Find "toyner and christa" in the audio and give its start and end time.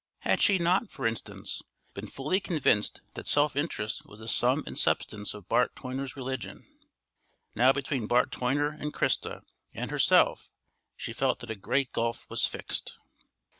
8.31-9.41